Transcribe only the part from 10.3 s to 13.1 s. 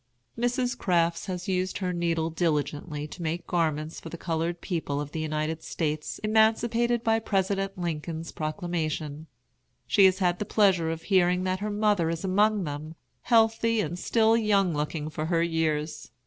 the pleasure of hearing that her mother is among them,